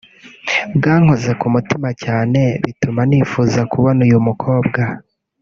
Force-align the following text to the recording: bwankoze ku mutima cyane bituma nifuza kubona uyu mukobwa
bwankoze 0.75 1.31
ku 1.39 1.45
mutima 1.55 1.89
cyane 2.03 2.41
bituma 2.63 3.01
nifuza 3.09 3.59
kubona 3.71 3.99
uyu 4.07 4.19
mukobwa 4.27 4.81